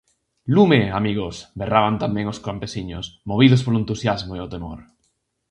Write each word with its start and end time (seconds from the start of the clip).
-Lume, 0.47 0.81
amigos! 0.99 1.35
-berraban 1.55 1.95
tamén 2.03 2.27
os 2.33 2.41
campesiños, 2.47 3.05
movidos 3.29 3.61
polo 3.65 3.81
entusiasmo 3.83 4.31
e 4.35 4.39
o 4.45 4.51
temor. 4.53 4.79